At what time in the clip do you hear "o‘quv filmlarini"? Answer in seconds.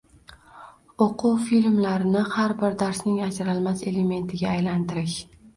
1.05-2.25